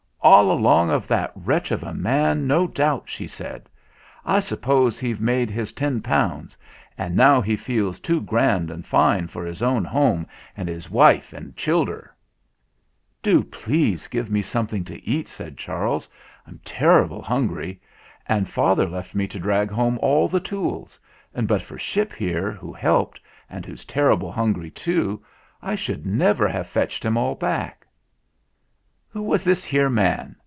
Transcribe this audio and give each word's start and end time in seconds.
"All 0.23 0.51
along 0.51 0.91
of 0.91 1.07
that 1.07 1.31
wretch 1.33 1.71
of 1.71 1.81
a 1.81 1.95
man 1.95 2.45
no 2.45 2.67
doubt," 2.67 3.09
she 3.09 3.25
said. 3.25 3.67
"I 4.23 4.39
suppose 4.39 4.99
he've 4.99 5.19
made 5.19 5.49
his 5.49 5.73
ten 5.73 5.99
pounds, 5.99 6.55
and 6.95 7.15
now 7.15 7.41
he 7.41 7.55
feels 7.55 7.99
too 7.99 8.21
grand 8.21 8.69
and 8.69 8.85
fine 8.85 9.29
for 9.29 9.43
his 9.43 9.63
own 9.63 9.83
home 9.83 10.27
and 10.55 10.69
his 10.69 10.91
wife 10.91 11.33
and 11.33 11.57
childer." 11.57 12.13
78 13.23 13.23
THE 13.23 13.29
FLINT 13.31 13.35
HEART 13.35 13.51
"Do 13.51 13.57
please 13.67 14.07
give 14.07 14.29
me 14.29 14.41
something 14.43 14.83
to 14.85 15.03
eat," 15.09 15.27
said 15.27 15.57
Charles. 15.57 16.07
"I'm 16.45 16.59
terrible 16.63 17.23
hungry, 17.23 17.81
and 18.27 18.47
father 18.47 18.87
left 18.87 19.15
me 19.15 19.27
to 19.27 19.39
drag 19.39 19.71
home 19.71 19.97
all 20.03 20.27
the 20.27 20.39
tools, 20.39 20.99
and 21.33 21.47
but 21.47 21.63
for 21.63 21.79
Ship 21.79 22.13
here, 22.13 22.51
who 22.51 22.71
helped, 22.71 23.19
and 23.49 23.65
who's 23.65 23.85
terrible 23.85 24.31
hungry 24.31 24.69
too, 24.69 25.23
I 25.63 25.73
should 25.73 26.05
never 26.05 26.47
have 26.47 26.67
fetched 26.67 27.03
'em 27.07 27.17
all 27.17 27.33
back." 27.33 27.79
"Who 29.13 29.23
was 29.23 29.43
this 29.43 29.65
here 29.65 29.89
man?" 29.89 30.37